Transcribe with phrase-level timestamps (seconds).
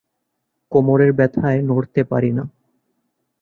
[0.71, 2.43] কোমরের ব্যথায় নড়তে পারি না।